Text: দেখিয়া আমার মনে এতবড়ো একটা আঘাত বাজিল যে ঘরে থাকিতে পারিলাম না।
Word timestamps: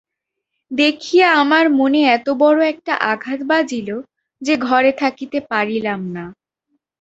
দেখিয়া 0.71 1.27
আমার 1.33 1.65
মনে 1.71 1.99
এতবড়ো 2.15 2.61
একটা 2.63 2.93
আঘাত 3.11 3.39
বাজিল 3.43 3.89
যে 4.41 4.53
ঘরে 4.67 4.91
থাকিতে 4.93 5.37
পারিলাম 5.51 6.01
না। 6.13 6.25